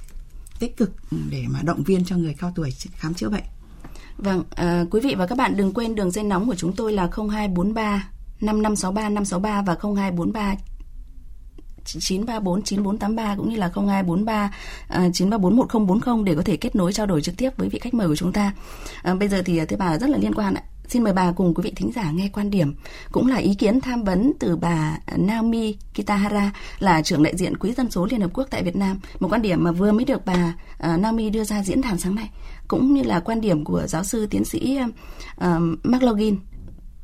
[0.59, 0.93] tích cực
[1.31, 3.45] để mà động viên cho người cao tuổi khám chữa bệnh.
[4.17, 6.93] Vâng, à, quý vị và các bạn đừng quên đường dây nóng của chúng tôi
[6.93, 8.09] là 0243
[8.41, 10.55] 5563 563 và 0243
[11.85, 14.51] 934 9483 cũng như là 0243
[15.13, 18.09] 934 1040 để có thể kết nối trao đổi trực tiếp với vị khách mời
[18.09, 18.53] của chúng ta.
[19.03, 20.63] À, bây giờ thì à, thưa bà rất là liên quan ạ.
[20.89, 22.75] Xin mời bà cùng quý vị thính giả nghe quan điểm
[23.13, 27.73] cũng là ý kiến tham vấn từ bà Naomi Kitahara là trưởng đại diện Quỹ
[27.73, 29.01] dân số Liên Hợp Quốc tại Việt Nam.
[29.21, 32.15] Một quan điểm mà vừa mới được bà à, Naomi đưa ra diễn đàn sáng
[32.15, 32.31] nay
[32.69, 34.79] cũng như là quan điểm của giáo sư tiến sĩ
[35.41, 35.47] uh,
[35.83, 36.39] McLaughlin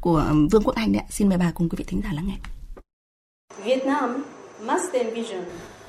[0.01, 1.03] của Vương quốc Anh đấy.
[1.11, 2.37] Xin mời bà cùng quý vị thính giả lắng nghe.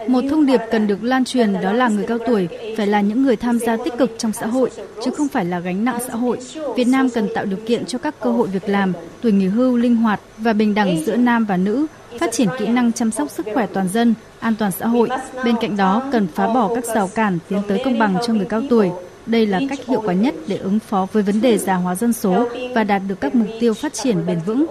[0.07, 3.23] Một thông điệp cần được lan truyền đó là người cao tuổi phải là những
[3.23, 4.69] người tham gia tích cực trong xã hội,
[5.05, 6.39] chứ không phải là gánh nặng xã hội.
[6.75, 9.77] Việt Nam cần tạo điều kiện cho các cơ hội việc làm, tuổi nghỉ hưu
[9.77, 11.85] linh hoạt và bình đẳng giữa nam và nữ,
[12.19, 15.09] phát triển kỹ năng chăm sóc sức khỏe toàn dân, an toàn xã hội.
[15.45, 18.45] Bên cạnh đó, cần phá bỏ các rào cản tiến tới công bằng cho người
[18.45, 18.89] cao tuổi.
[19.29, 22.13] Đây là cách hiệu quả nhất để ứng phó với vấn đề già hóa dân
[22.13, 24.65] số và đạt được các mục tiêu phát triển bền vững.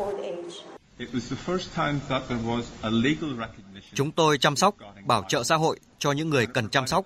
[3.94, 4.74] Chúng tôi chăm sóc,
[5.06, 7.04] bảo trợ xã hội cho những người cần chăm sóc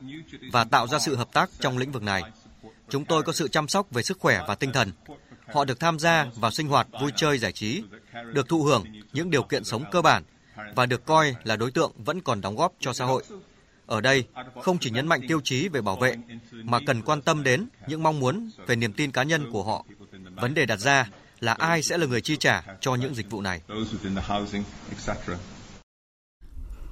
[0.52, 2.22] và tạo ra sự hợp tác trong lĩnh vực này.
[2.88, 4.92] Chúng tôi có sự chăm sóc về sức khỏe và tinh thần.
[5.52, 7.82] Họ được tham gia vào sinh hoạt vui chơi giải trí,
[8.32, 10.22] được thụ hưởng những điều kiện sống cơ bản
[10.74, 13.22] và được coi là đối tượng vẫn còn đóng góp cho xã hội.
[13.86, 14.24] Ở đây,
[14.62, 16.16] không chỉ nhấn mạnh tiêu chí về bảo vệ,
[16.52, 19.84] mà cần quan tâm đến những mong muốn về niềm tin cá nhân của họ.
[20.36, 21.08] Vấn đề đặt ra
[21.40, 23.60] là ai sẽ là người chi trả cho những dịch vụ này.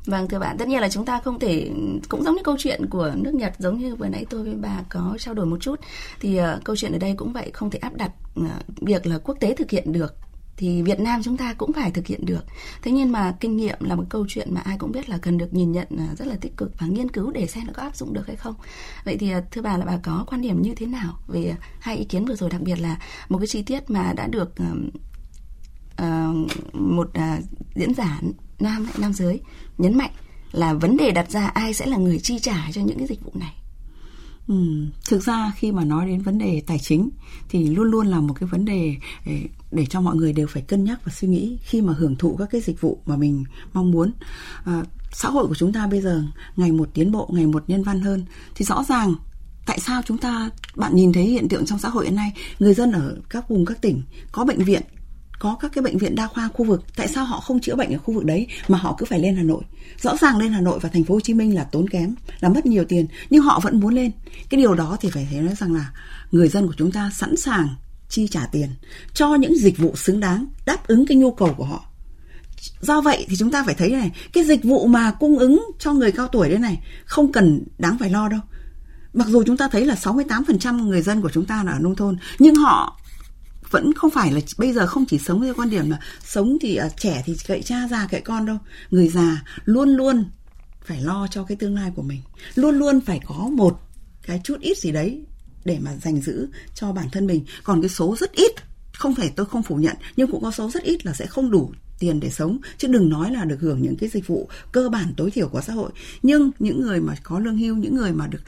[0.06, 1.70] Vâng thưa bạn, tất nhiên là chúng ta không thể
[2.08, 4.82] cũng giống như câu chuyện của nước Nhật giống như vừa nãy tôi với bà
[4.88, 5.80] có trao đổi một chút
[6.20, 9.18] thì uh, câu chuyện ở đây cũng vậy không thể áp đặt uh, việc là
[9.18, 10.14] quốc tế thực hiện được
[10.60, 12.44] thì Việt Nam chúng ta cũng phải thực hiện được.
[12.82, 15.38] Thế nhưng mà kinh nghiệm là một câu chuyện mà ai cũng biết là cần
[15.38, 17.82] được nhìn nhận à, rất là tích cực và nghiên cứu để xem nó có
[17.82, 18.54] áp dụng được hay không.
[19.04, 21.96] Vậy thì à, thưa bà là bà có quan điểm như thế nào về hai
[21.96, 26.50] ý kiến vừa rồi đặc biệt là một cái chi tiết mà đã được uh,
[26.72, 27.44] một uh,
[27.74, 28.20] diễn giả
[28.58, 29.40] nam nam giới
[29.78, 30.10] nhấn mạnh
[30.52, 33.24] là vấn đề đặt ra ai sẽ là người chi trả cho những cái dịch
[33.24, 33.54] vụ này
[34.50, 34.56] Ừ,
[35.08, 37.10] thực ra khi mà nói đến vấn đề tài chính
[37.48, 40.62] thì luôn luôn là một cái vấn đề để, để cho mọi người đều phải
[40.62, 43.44] cân nhắc và suy nghĩ khi mà hưởng thụ các cái dịch vụ mà mình
[43.72, 44.12] mong muốn.
[44.64, 44.82] À,
[45.12, 46.22] xã hội của chúng ta bây giờ
[46.56, 49.14] ngày một tiến bộ, ngày một nhân văn hơn thì rõ ràng
[49.66, 52.74] tại sao chúng ta bạn nhìn thấy hiện tượng trong xã hội hiện nay người
[52.74, 54.82] dân ở các vùng các tỉnh có bệnh viện
[55.40, 57.92] có các cái bệnh viện đa khoa khu vực, tại sao họ không chữa bệnh
[57.92, 59.62] ở khu vực đấy mà họ cứ phải lên Hà Nội?
[60.02, 62.48] Rõ ràng lên Hà Nội và thành phố Hồ Chí Minh là tốn kém, là
[62.48, 64.12] mất nhiều tiền, nhưng họ vẫn muốn lên.
[64.50, 65.92] Cái điều đó thì phải thấy nói rằng là
[66.30, 67.68] người dân của chúng ta sẵn sàng
[68.08, 68.68] chi trả tiền
[69.14, 71.84] cho những dịch vụ xứng đáng, đáp ứng cái nhu cầu của họ.
[72.80, 75.92] Do vậy thì chúng ta phải thấy này, cái dịch vụ mà cung ứng cho
[75.92, 78.40] người cao tuổi đấy này không cần đáng phải lo đâu.
[79.14, 81.96] Mặc dù chúng ta thấy là 68% người dân của chúng ta là ở nông
[81.96, 82.99] thôn, nhưng họ
[83.70, 86.78] vẫn không phải là bây giờ không chỉ sống theo quan điểm là sống thì
[86.86, 88.58] uh, trẻ thì cậy cha già cậy con đâu.
[88.90, 90.24] Người già luôn luôn
[90.84, 92.20] phải lo cho cái tương lai của mình.
[92.54, 93.80] Luôn luôn phải có một
[94.26, 95.20] cái chút ít gì đấy
[95.64, 97.44] để mà dành giữ cho bản thân mình.
[97.64, 98.52] Còn cái số rất ít
[98.92, 101.50] không phải tôi không phủ nhận nhưng cũng có số rất ít là sẽ không
[101.50, 102.58] đủ tiền để sống.
[102.78, 105.60] Chứ đừng nói là được hưởng những cái dịch vụ cơ bản tối thiểu của
[105.60, 105.90] xã hội.
[106.22, 108.40] Nhưng những người mà có lương hưu những người mà được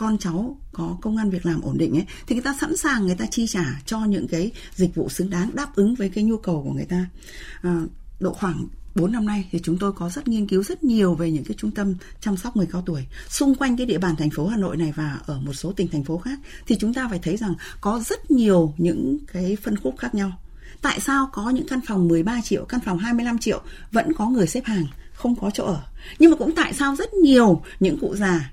[0.00, 3.06] con cháu có công an việc làm ổn định ấy thì người ta sẵn sàng
[3.06, 6.24] người ta chi trả cho những cái dịch vụ xứng đáng đáp ứng với cái
[6.24, 7.06] nhu cầu của người ta
[7.62, 7.80] à,
[8.20, 11.30] độ khoảng 4 năm nay thì chúng tôi có rất nghiên cứu rất nhiều về
[11.30, 14.30] những cái trung tâm chăm sóc người cao tuổi xung quanh cái địa bàn thành
[14.30, 17.08] phố Hà Nội này và ở một số tỉnh thành phố khác thì chúng ta
[17.08, 20.32] phải thấy rằng có rất nhiều những cái phân khúc khác nhau.
[20.82, 24.46] Tại sao có những căn phòng 13 triệu, căn phòng 25 triệu vẫn có người
[24.46, 25.82] xếp hàng, không có chỗ ở.
[26.18, 28.50] Nhưng mà cũng tại sao rất nhiều những cụ già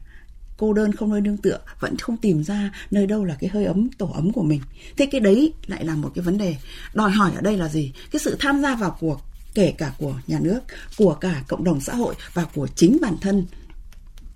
[0.57, 3.65] cô đơn không nơi nương tựa, vẫn không tìm ra nơi đâu là cái hơi
[3.65, 4.61] ấm, tổ ấm của mình.
[4.97, 6.55] Thế cái đấy lại là một cái vấn đề.
[6.93, 7.93] Đòi hỏi ở đây là gì?
[8.11, 9.21] Cái sự tham gia vào cuộc,
[9.53, 10.59] kể cả của nhà nước,
[10.97, 13.45] của cả cộng đồng xã hội và của chính bản thân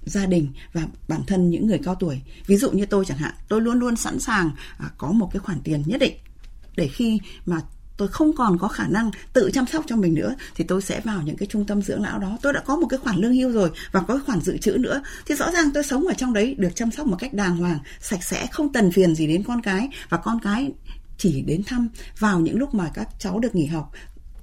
[0.06, 2.22] gia đình và bản thân những người cao tuổi.
[2.48, 5.40] Ví dụ như tôi chẳng hạn, tôi luôn luôn sẵn sàng à, có một cái
[5.40, 6.14] khoản tiền nhất định
[6.76, 7.62] để khi mà
[7.98, 11.02] tôi không còn có khả năng tự chăm sóc cho mình nữa, thì tôi sẽ
[11.02, 12.38] vào những cái trung tâm dưỡng lão đó.
[12.42, 14.72] Tôi đã có một cái khoản lương hưu rồi và có cái khoản dự trữ
[14.72, 15.02] nữa.
[15.26, 17.80] Thì rõ ràng tôi sống ở trong đấy được chăm sóc một cách đàng hoàng,
[18.02, 19.90] sạch sẽ, không tần phiền gì đến con cái.
[20.10, 20.72] Và con cái
[21.18, 21.88] chỉ đến thăm
[22.20, 23.92] vào những lúc mà các cháu được nghỉ học.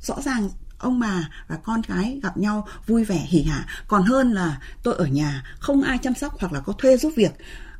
[0.01, 3.67] Rõ ràng ông bà và con cái gặp nhau vui vẻ, hỉ hả.
[3.89, 7.13] Còn hơn là tôi ở nhà, không ai chăm sóc hoặc là có thuê giúp
[7.17, 7.33] việc.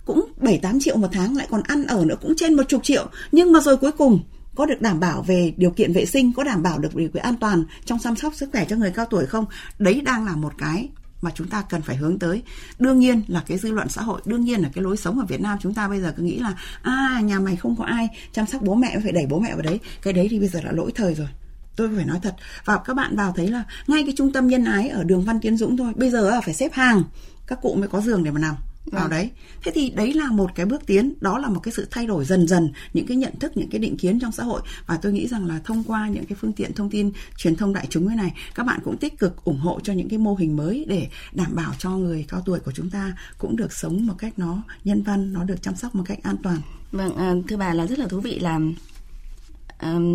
[0.05, 2.85] Cũng 7 8 triệu một tháng, lại còn ăn ở nữa, cũng trên một chục
[2.85, 3.07] triệu.
[3.33, 4.21] Nhưng mà rồi cuối cùng
[4.59, 7.23] có được đảm bảo về điều kiện vệ sinh, có đảm bảo được điều kiện
[7.23, 9.45] an toàn trong chăm sóc sức khỏe cho người cao tuổi không?
[9.79, 10.89] Đấy đang là một cái
[11.23, 12.43] mà chúng ta cần phải hướng tới.
[12.79, 15.27] Đương nhiên là cái dư luận xã hội, đương nhiên là cái lối sống ở
[15.27, 18.09] Việt Nam chúng ta bây giờ cứ nghĩ là à nhà mày không có ai
[18.33, 19.81] chăm sóc bố mẹ, phải đẩy bố mẹ vào đấy.
[20.03, 21.29] Cái đấy thì bây giờ đã lỗi thời rồi.
[21.77, 22.35] Tôi phải nói thật.
[22.65, 25.41] Và các bạn vào thấy là ngay cái trung tâm nhân ái ở đường Văn
[25.41, 27.03] Tiến Dũng thôi, bây giờ là phải xếp hàng.
[27.47, 28.55] Các cụ mới có giường để mà nằm
[28.93, 29.11] vào vâng.
[29.11, 29.31] đấy.
[29.65, 32.25] Thế thì đấy là một cái bước tiến đó là một cái sự thay đổi
[32.25, 34.63] dần dần những cái nhận thức những cái định kiến trong xã hội.
[34.87, 37.73] Và tôi nghĩ rằng là thông qua những cái phương tiện thông tin truyền thông
[37.73, 40.35] đại chúng như này các bạn cũng tích cực ủng hộ cho những cái mô
[40.35, 44.07] hình mới để đảm bảo cho người cao tuổi của chúng ta cũng được sống
[44.07, 46.61] một cách nó nhân văn nó được chăm sóc một cách an toàn.
[46.93, 48.61] Vâng à, thưa bà là rất là thú vị là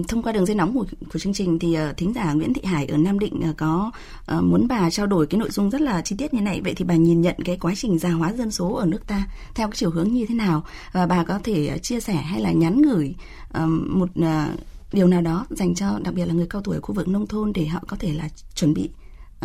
[0.07, 2.61] Thông qua đường dây nóng của, của chương trình thì uh, thính giả Nguyễn Thị
[2.63, 3.91] Hải ở Nam Định uh, có
[4.37, 6.61] uh, muốn bà trao đổi cái nội dung rất là chi tiết như này.
[6.61, 9.27] Vậy thì bà nhìn nhận cái quá trình già hóa dân số ở nước ta
[9.55, 10.63] theo cái chiều hướng như thế nào?
[10.91, 13.15] Và bà có thể chia sẻ hay là nhắn gửi
[13.57, 14.59] uh, một uh,
[14.93, 17.27] điều nào đó dành cho đặc biệt là người cao tuổi ở khu vực nông
[17.27, 18.89] thôn để họ có thể là chuẩn bị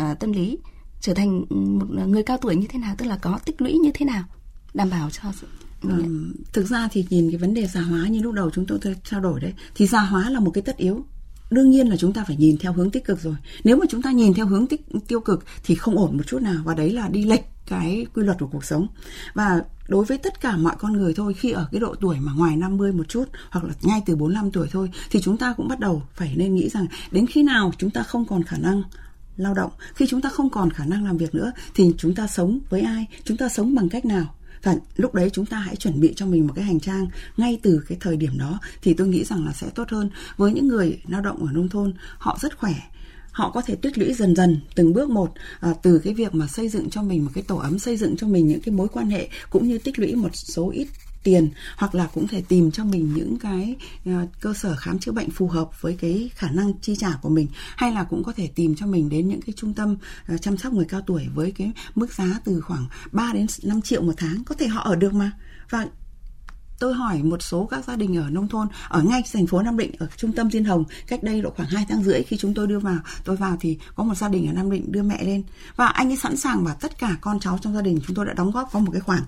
[0.01, 0.57] uh, tâm lý
[1.01, 3.91] trở thành một người cao tuổi như thế nào tức là có tích lũy như
[3.93, 4.23] thế nào
[4.73, 5.47] đảm bảo cho sự
[5.83, 8.79] Um, thực ra thì nhìn cái vấn đề già hóa như lúc đầu chúng tôi
[9.03, 11.05] trao đổi đấy thì già hóa là một cái tất yếu.
[11.51, 13.35] Đương nhiên là chúng ta phải nhìn theo hướng tích cực rồi.
[13.63, 16.41] Nếu mà chúng ta nhìn theo hướng tích tiêu cực thì không ổn một chút
[16.41, 18.87] nào và đấy là đi lệch cái quy luật của cuộc sống.
[19.33, 22.33] Và đối với tất cả mọi con người thôi khi ở cái độ tuổi mà
[22.33, 25.67] ngoài 50 một chút hoặc là ngay từ 45 tuổi thôi thì chúng ta cũng
[25.67, 28.83] bắt đầu phải nên nghĩ rằng đến khi nào chúng ta không còn khả năng
[29.37, 32.27] lao động khi chúng ta không còn khả năng làm việc nữa thì chúng ta
[32.27, 34.35] sống với ai chúng ta sống bằng cách nào?
[34.63, 37.59] Và lúc đấy chúng ta hãy chuẩn bị cho mình một cái hành trang ngay
[37.63, 40.09] từ cái thời điểm đó thì tôi nghĩ rằng là sẽ tốt hơn.
[40.37, 42.73] Với những người lao động ở nông thôn họ rất khỏe
[43.31, 46.47] họ có thể tích lũy dần dần từng bước một à, từ cái việc mà
[46.47, 48.87] xây dựng cho mình một cái tổ ấm xây dựng cho mình những cái mối
[48.87, 50.87] quan hệ cũng như tích lũy một số ít
[51.23, 55.11] tiền, hoặc là cũng thể tìm cho mình những cái à, cơ sở khám chữa
[55.11, 58.33] bệnh phù hợp với cái khả năng chi trả của mình, hay là cũng có
[58.33, 61.27] thể tìm cho mình đến những cái trung tâm à, chăm sóc người cao tuổi
[61.33, 64.81] với cái mức giá từ khoảng 3 đến 5 triệu một tháng, có thể họ
[64.81, 65.31] ở được mà.
[65.69, 65.87] Và
[66.79, 69.77] tôi hỏi một số các gia đình ở nông thôn, ở ngay thành phố Nam
[69.77, 72.53] Định, ở trung tâm Diên Hồng, cách đây độ khoảng 2 tháng rưỡi khi chúng
[72.53, 75.23] tôi đưa vào, tôi vào thì có một gia đình ở Nam Định đưa mẹ
[75.23, 75.43] lên.
[75.75, 78.25] Và anh ấy sẵn sàng và tất cả con cháu trong gia đình chúng tôi
[78.25, 79.21] đã đóng góp có một cái khoản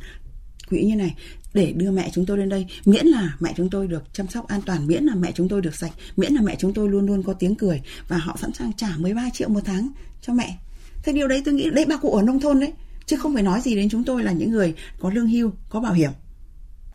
[0.72, 1.16] quỹ như này
[1.54, 2.66] để đưa mẹ chúng tôi lên đây.
[2.86, 5.62] Miễn là mẹ chúng tôi được chăm sóc an toàn, miễn là mẹ chúng tôi
[5.62, 8.54] được sạch, miễn là mẹ chúng tôi luôn luôn có tiếng cười và họ sẵn
[8.54, 9.90] sàng trả 13 triệu một tháng
[10.22, 10.58] cho mẹ.
[11.04, 12.72] Thế điều đấy tôi nghĩ, đấy bà cụ ở nông thôn đấy,
[13.06, 15.80] chứ không phải nói gì đến chúng tôi là những người có lương hưu, có
[15.80, 16.12] bảo hiểm.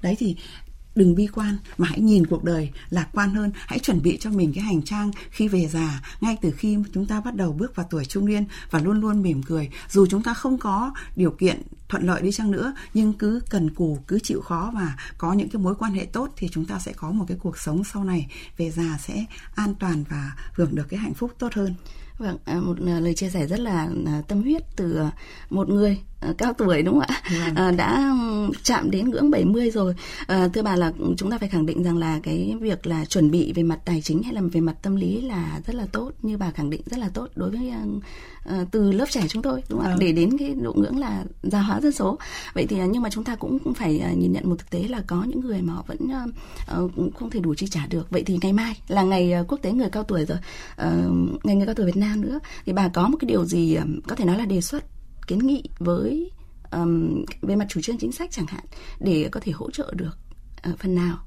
[0.02, 0.36] Đấy thì
[0.96, 3.52] đừng bi quan mà hãy nhìn cuộc đời lạc quan hơn.
[3.54, 7.06] Hãy chuẩn bị cho mình cái hành trang khi về già ngay từ khi chúng
[7.06, 9.70] ta bắt đầu bước vào tuổi trung niên và luôn luôn mỉm cười.
[9.90, 13.74] Dù chúng ta không có điều kiện thuận lợi đi chăng nữa nhưng cứ cần
[13.74, 16.78] cù cứ chịu khó và có những cái mối quan hệ tốt thì chúng ta
[16.78, 20.74] sẽ có một cái cuộc sống sau này về già sẽ an toàn và hưởng
[20.74, 21.74] được cái hạnh phúc tốt hơn.
[22.18, 25.00] Vâng, à, một à, lời chia sẻ rất là à, tâm huyết từ
[25.50, 25.98] một người
[26.38, 27.22] cao tuổi đúng không ạ?
[27.54, 27.76] Vâng.
[27.76, 28.16] đã
[28.62, 29.94] chạm đến ngưỡng 70 rồi.
[30.28, 33.52] thưa bà là chúng ta phải khẳng định rằng là cái việc là chuẩn bị
[33.52, 36.36] về mặt tài chính hay là về mặt tâm lý là rất là tốt như
[36.36, 37.72] bà khẳng định rất là tốt đối với
[38.70, 39.90] từ lớp trẻ chúng tôi đúng không ạ?
[39.90, 39.98] Vâng.
[39.98, 42.18] Để đến cái độ ngưỡng là già hóa dân số.
[42.54, 45.24] Vậy thì nhưng mà chúng ta cũng phải nhìn nhận một thực tế là có
[45.24, 45.98] những người mà họ vẫn
[47.14, 48.10] không thể đủ chi trả được.
[48.10, 50.38] Vậy thì ngày mai là ngày quốc tế người cao tuổi rồi.
[51.44, 54.16] ngày người cao tuổi Việt Nam nữa thì bà có một cái điều gì có
[54.16, 54.84] thể nói là đề xuất
[55.26, 56.30] kiến nghị với
[56.70, 58.64] um, về mặt chủ trương chính sách chẳng hạn
[59.00, 60.18] để có thể hỗ trợ được
[60.70, 61.26] uh, phần nào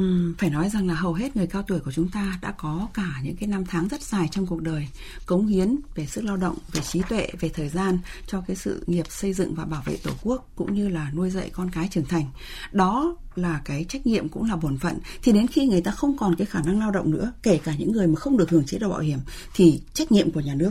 [0.00, 2.88] Uhm, phải nói rằng là hầu hết người cao tuổi của chúng ta đã có
[2.94, 4.88] cả những cái năm tháng rất dài trong cuộc đời
[5.26, 8.84] cống hiến về sức lao động, về trí tuệ, về thời gian cho cái sự
[8.86, 11.88] nghiệp xây dựng và bảo vệ tổ quốc cũng như là nuôi dạy con cái
[11.90, 12.24] trưởng thành.
[12.72, 16.16] Đó là cái trách nhiệm cũng là bổn phận thì đến khi người ta không
[16.16, 18.66] còn cái khả năng lao động nữa, kể cả những người mà không được hưởng
[18.66, 19.18] chế độ bảo hiểm
[19.54, 20.70] thì trách nhiệm của nhà nước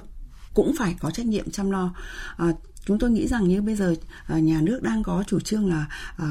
[0.56, 1.94] cũng phải có trách nhiệm chăm lo.
[2.38, 2.48] À,
[2.86, 3.96] chúng tôi nghĩ rằng như bây giờ
[4.28, 5.86] à, nhà nước đang có chủ trương là
[6.18, 6.26] à,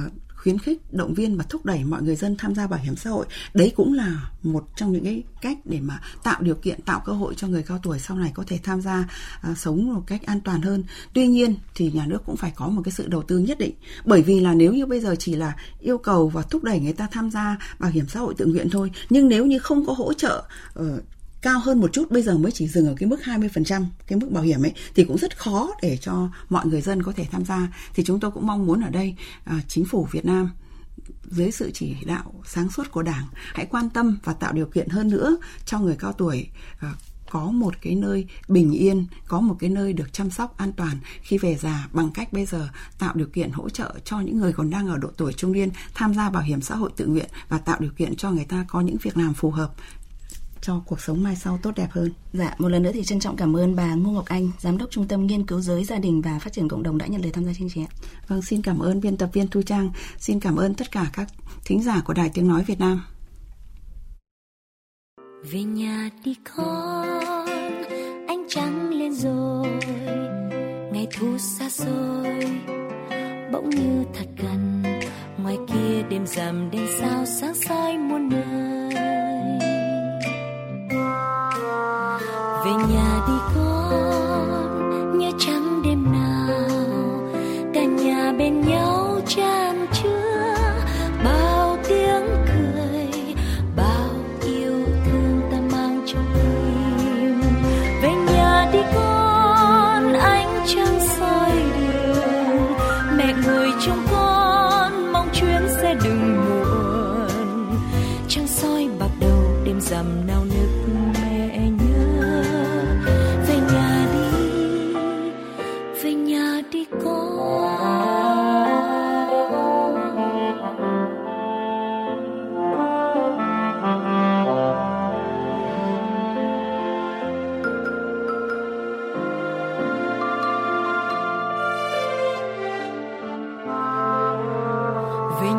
[0.44, 3.10] khuyến khích động viên và thúc đẩy mọi người dân tham gia bảo hiểm xã
[3.10, 3.26] hội.
[3.54, 7.12] Đấy cũng là một trong những cái cách để mà tạo điều kiện tạo cơ
[7.12, 9.08] hội cho người cao tuổi sau này có thể tham gia
[9.40, 10.84] à, sống một cách an toàn hơn.
[11.12, 13.74] Tuy nhiên thì nhà nước cũng phải có một cái sự đầu tư nhất định.
[14.04, 16.92] Bởi vì là nếu như bây giờ chỉ là yêu cầu và thúc đẩy người
[16.92, 19.92] ta tham gia bảo hiểm xã hội tự nguyện thôi nhưng nếu như không có
[19.92, 20.44] hỗ trợ
[20.80, 20.84] uh,
[21.44, 24.30] cao hơn một chút bây giờ mới chỉ dừng ở cái mức 20% cái mức
[24.30, 27.44] bảo hiểm ấy thì cũng rất khó để cho mọi người dân có thể tham
[27.44, 27.68] gia.
[27.94, 30.50] Thì chúng tôi cũng mong muốn ở đây à, chính phủ Việt Nam
[31.24, 34.88] dưới sự chỉ đạo sáng suốt của Đảng hãy quan tâm và tạo điều kiện
[34.88, 36.48] hơn nữa cho người cao tuổi
[36.80, 36.94] à,
[37.30, 40.98] có một cái nơi bình yên, có một cái nơi được chăm sóc an toàn
[41.22, 41.88] khi về già.
[41.92, 44.98] Bằng cách bây giờ tạo điều kiện hỗ trợ cho những người còn đang ở
[44.98, 47.92] độ tuổi trung niên tham gia bảo hiểm xã hội tự nguyện và tạo điều
[47.96, 49.74] kiện cho người ta có những việc làm phù hợp
[50.64, 52.12] cho cuộc sống mai sau tốt đẹp hơn.
[52.32, 54.90] Dạ, một lần nữa thì trân trọng cảm ơn bà Ngô Ngọc Anh, Giám đốc
[54.90, 57.30] Trung tâm Nghiên cứu Giới, Gia đình và Phát triển Cộng đồng đã nhận lời
[57.32, 57.86] tham gia chương trình.
[58.28, 61.28] Vâng, xin cảm ơn biên tập viên Thu Trang, xin cảm ơn tất cả các
[61.64, 63.02] thính giả của Đài Tiếng Nói Việt Nam.
[65.50, 67.24] Về nhà đi con,
[68.28, 69.68] anh trắng lên rồi,
[70.92, 72.44] ngày thu xa xôi,
[73.52, 74.82] bỗng như thật gần,
[75.42, 79.13] ngoài kia đêm rằm đêm sao sáng soi muôn nơi.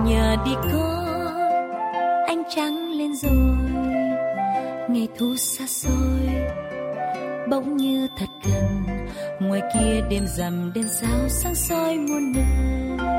[0.04, 1.06] Nhà đi con
[2.28, 3.58] anh trắng lên rồi,
[4.90, 6.30] ngày thu xa xôi,
[7.50, 8.84] bỗng như thật gần,
[9.40, 13.15] ngoài kia đêm rằm đèn sao sáng soi muôn nơi.